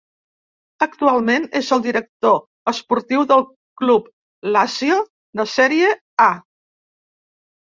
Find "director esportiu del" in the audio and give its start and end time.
1.87-3.45